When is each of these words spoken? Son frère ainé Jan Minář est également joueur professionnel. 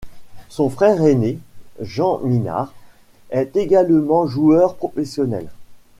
Son 0.49 0.71
frère 0.71 1.03
ainé 1.03 1.37
Jan 1.79 2.21
Minář 2.23 2.69
est 3.29 3.55
également 3.55 4.25
joueur 4.25 4.73
professionnel. 4.73 5.47